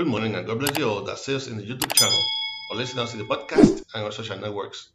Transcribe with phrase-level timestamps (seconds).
[0.00, 2.24] Good morning and God bless you all that see us in the YouTube channel
[2.70, 4.88] or listen us in the podcast and our social networks.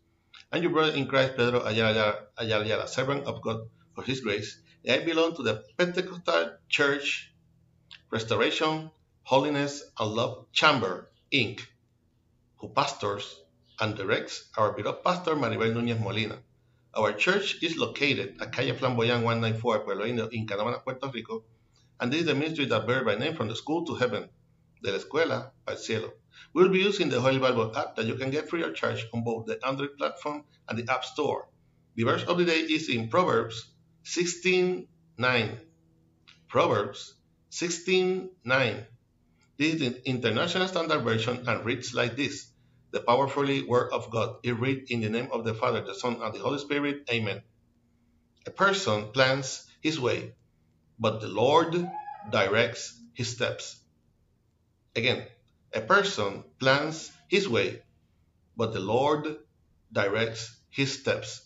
[0.51, 4.57] I'm your brother in Christ, Pedro Ayala Ayala, servant of God for His grace.
[4.89, 7.31] I belong to the Pentecostal Church
[8.09, 8.89] Restoration,
[9.21, 11.61] Holiness, and Love Chamber, Inc.,
[12.57, 13.41] who pastors
[13.79, 16.39] and directs our beloved pastor Maribel Núñez Molina.
[16.95, 21.43] Our church is located at Calle Flamboyant 194, Pueblo Indio, in Canóvanas, Puerto Rico,
[21.99, 24.29] and this is the ministry that bears my name from the school to heaven,
[24.81, 26.13] de la escuela al cielo.
[26.53, 29.23] We'll be using the Holy Bible app that you can get free of charge on
[29.23, 31.47] both the Android platform and the App Store.
[31.95, 33.71] The verse of the day is in Proverbs
[34.03, 34.87] 16:9.
[36.47, 37.13] Proverbs
[37.51, 38.85] 16:9.
[39.57, 42.47] This is the International Standard Version and reads like this
[42.91, 44.37] The powerfully Word of God.
[44.43, 47.09] It read in the name of the Father, the Son, and the Holy Spirit.
[47.09, 47.41] Amen.
[48.45, 50.35] A person plans his way,
[50.99, 51.89] but the Lord
[52.31, 53.79] directs his steps.
[54.95, 55.25] Again,
[55.73, 57.81] a person plans his way,
[58.55, 59.37] but the Lord
[59.91, 61.41] directs his steps.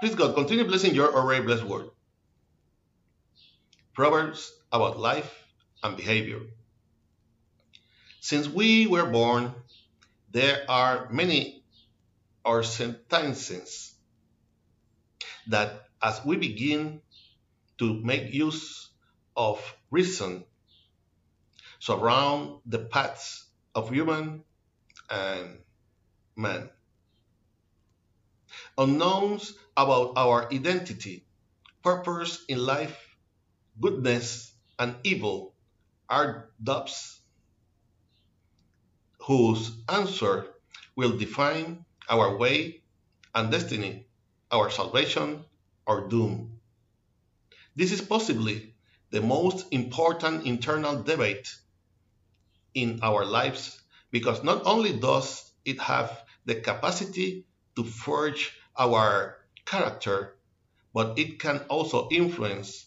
[0.00, 1.90] Please God, continue blessing your already blessed word.
[3.94, 5.32] Proverbs about life
[5.82, 6.40] and behavior.
[8.20, 9.54] Since we were born,
[10.30, 11.62] there are many
[12.44, 13.94] or sentences
[15.46, 17.00] that as we begin
[17.78, 18.90] to make use
[19.36, 19.58] of
[19.90, 20.44] reason
[21.78, 24.44] surround the paths of human
[25.10, 25.58] and
[26.36, 26.70] man.
[28.76, 31.26] Unknowns about our identity,
[31.82, 33.16] purpose in life,
[33.80, 35.54] goodness, and evil
[36.08, 37.20] are doubts
[39.22, 40.46] whose answer
[40.96, 42.82] will define our way
[43.34, 44.06] and destiny,
[44.50, 45.44] our salvation
[45.86, 46.58] or doom.
[47.76, 48.74] This is possibly
[49.10, 51.54] the most important internal debate
[52.74, 53.80] in our lives
[54.10, 57.46] because not only does it have the capacity
[57.76, 60.36] to forge our character,
[60.94, 62.86] but it can also influence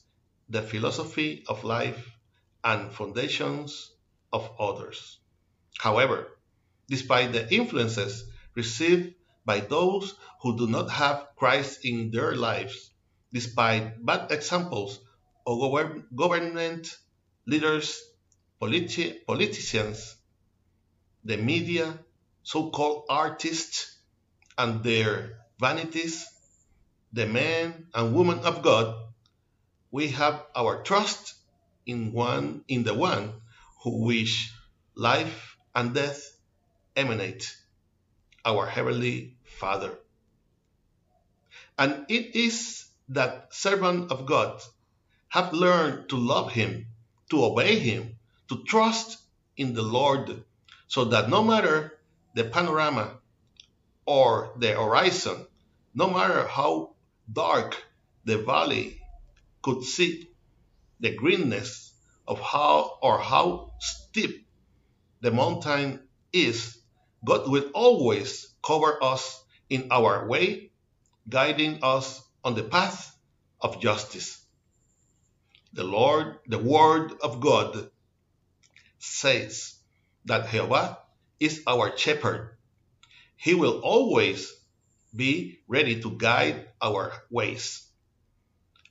[0.49, 2.11] the philosophy of life
[2.63, 3.91] and foundations
[4.33, 5.19] of others.
[5.77, 6.37] However,
[6.87, 8.25] despite the influences
[8.55, 9.15] received
[9.45, 12.91] by those who do not have Christ in their lives,
[13.33, 14.99] despite bad examples
[15.45, 15.59] of
[16.15, 16.97] government
[17.47, 18.01] leaders
[18.61, 20.15] politi- politicians,
[21.23, 21.97] the media,
[22.43, 23.97] so called artists,
[24.57, 26.27] and their vanities,
[27.13, 28.95] the men and women of God,
[29.89, 31.33] we have our trust
[31.85, 33.33] in one in the one
[33.83, 34.53] who wish
[34.95, 36.21] life and death
[36.95, 37.55] emanate,
[38.45, 39.91] our heavenly Father.
[41.77, 44.61] And it is that servant of God
[45.29, 46.87] have learned to love him,
[47.29, 48.17] to obey him,
[48.51, 49.17] to trust
[49.55, 50.43] in the Lord
[50.89, 51.97] so that no matter
[52.35, 53.17] the panorama
[54.05, 55.47] or the horizon,
[55.95, 56.93] no matter how
[57.31, 57.81] dark
[58.25, 58.99] the valley
[59.61, 60.27] could see,
[60.99, 61.93] the greenness
[62.27, 64.45] of how or how steep
[65.21, 66.01] the mountain
[66.33, 66.77] is,
[67.23, 70.71] God will always cover us in our way,
[71.29, 73.15] guiding us on the path
[73.61, 74.43] of justice.
[75.71, 77.89] The Lord, the Word of God
[79.03, 79.75] says
[80.25, 80.99] that Jehovah
[81.39, 82.57] is our shepherd.
[83.35, 84.53] He will always
[85.15, 87.87] be ready to guide our ways.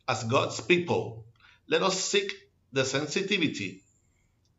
[0.09, 1.25] As God's people,
[1.69, 2.34] let us seek
[2.72, 3.82] the sensitivity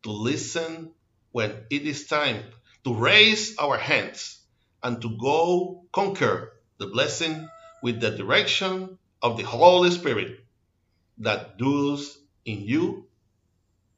[0.04, 0.92] to listen
[1.32, 2.44] when it is time
[2.84, 4.40] to raise our hands
[4.82, 7.48] and to go conquer the blessing
[7.84, 10.40] with the direction of the Holy Spirit
[11.20, 13.08] that dwells in you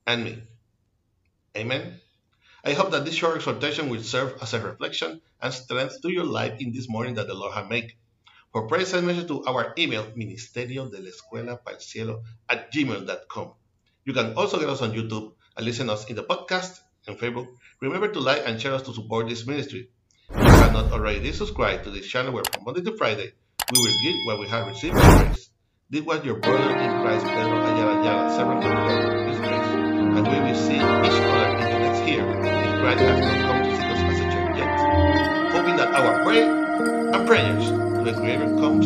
[0.06, 0.44] and me.
[1.56, 2.00] Amen.
[2.66, 6.24] I hope that this short exhortation will serve as a reflection and strength to your
[6.24, 7.94] life in this morning that the Lord has made.
[8.54, 12.72] For prayer, send message to our email, ministerio de la escuela para el cielo at
[12.72, 13.54] gmail.com.
[14.06, 17.48] You can also get us on YouTube and listen us in the podcast and Facebook.
[17.82, 19.90] Remember to like and share us to support this ministry.
[20.30, 23.34] If you have not already subscribed to this channel where from Monday to Friday
[23.74, 25.50] we will give what we have received by grace.
[25.90, 30.76] This was your brother in Christ, Pedro Ayala Ayala, His grace, and we will see
[30.76, 34.20] each other in the next year if Christ has not come to see us as
[34.20, 35.52] a church yet.
[35.52, 38.86] Hoping that our prayer and prayers to the Creator comes